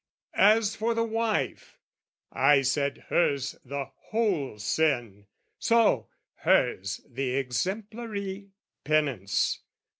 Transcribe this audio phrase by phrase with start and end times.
[0.33, 1.77] As for the wife,
[2.31, 5.27] I said, hers the whole sin:
[5.59, 8.47] So, hers the exemplary
[8.83, 9.59] penance.